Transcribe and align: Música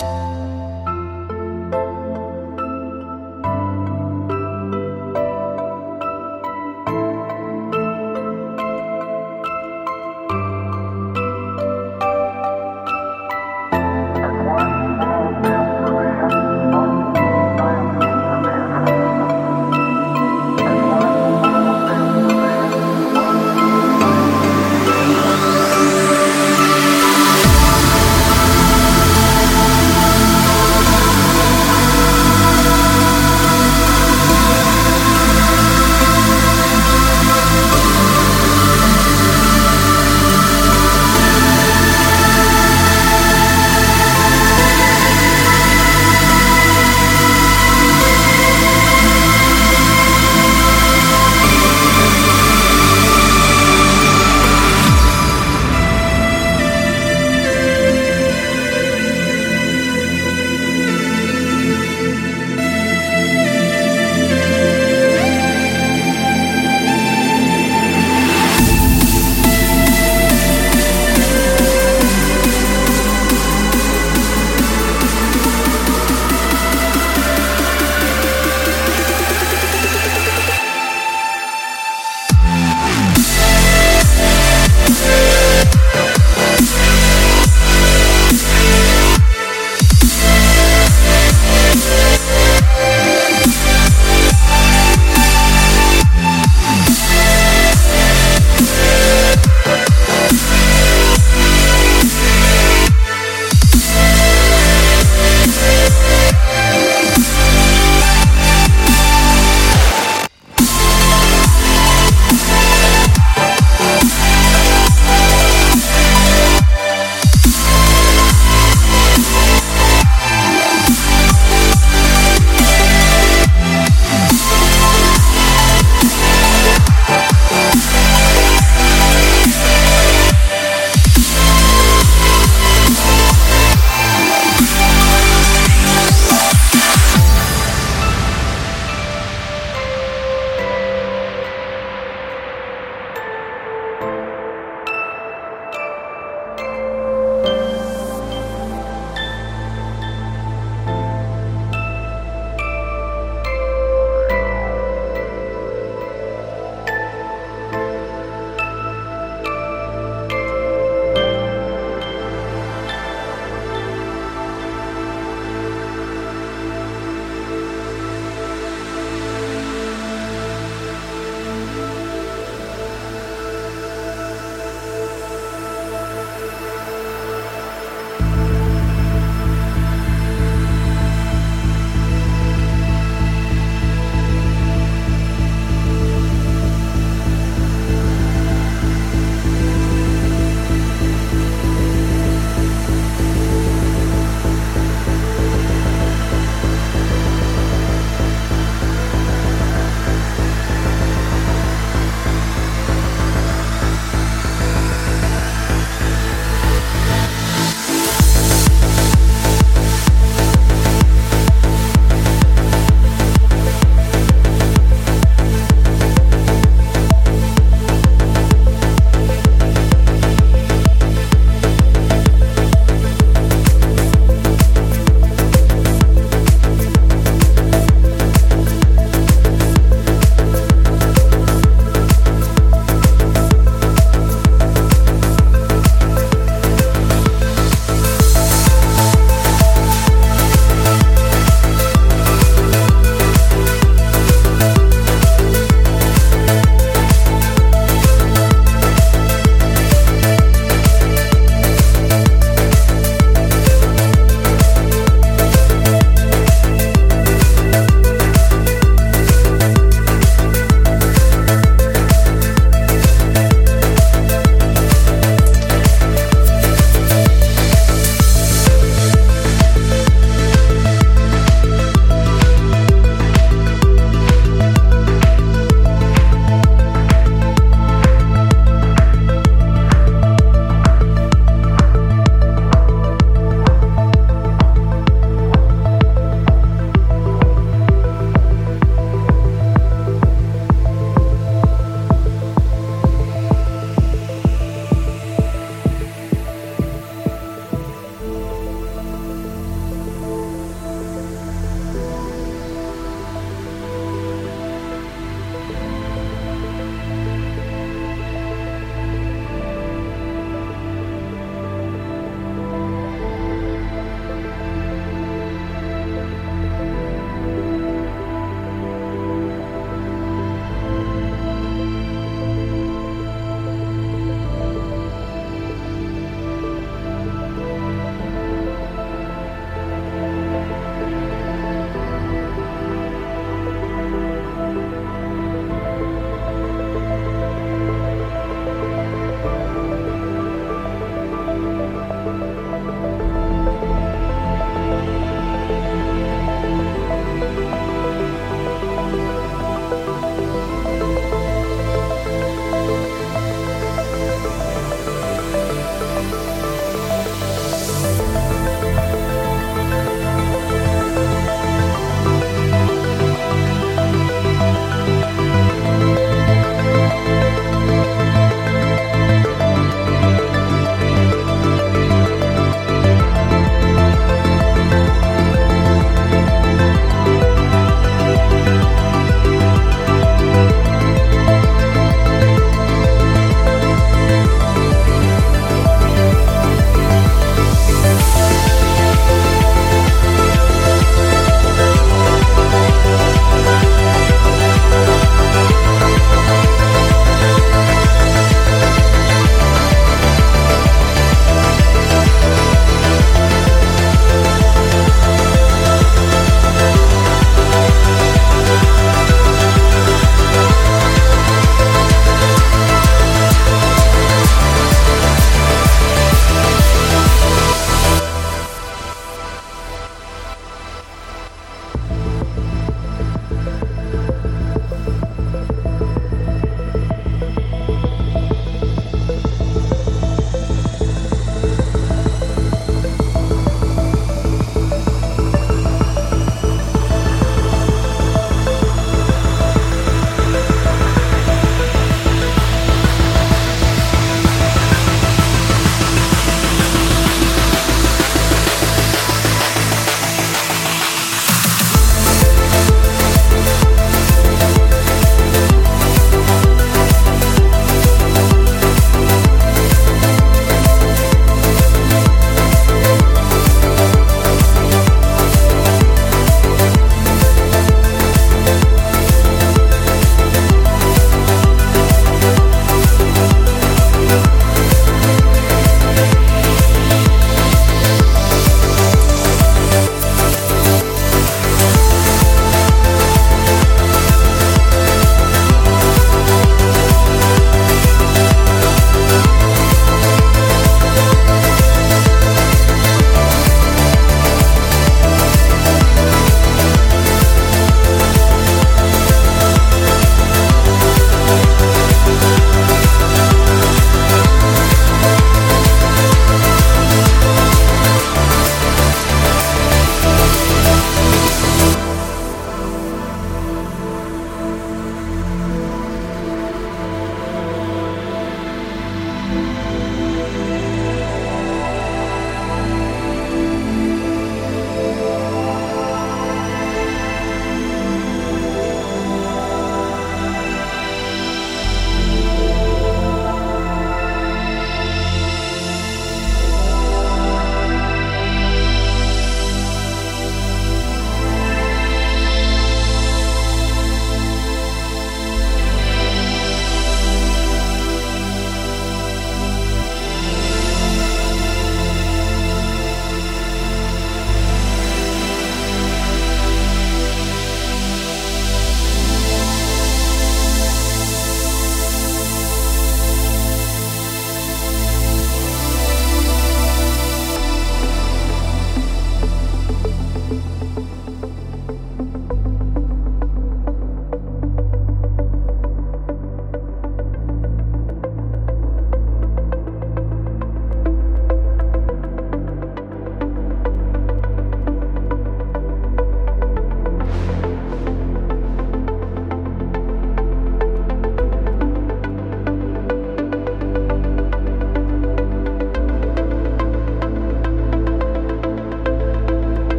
Música 0.00 0.47